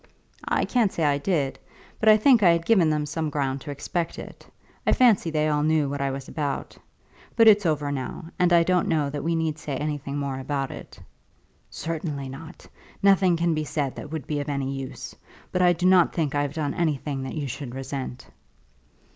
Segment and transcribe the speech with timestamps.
[0.47, 1.59] "I can't say I did;
[1.99, 4.47] but I think I had given them some ground to expect it.
[4.87, 6.75] I fancy they all knew what I was about.
[7.35, 10.71] But it's over now, and I don't know that we need say anything more about
[10.71, 10.97] it."
[11.69, 12.65] "Certainly not.
[13.03, 15.13] Nothing can be said that would be of any use;
[15.51, 18.25] but I do not think I have done anything that you should resent."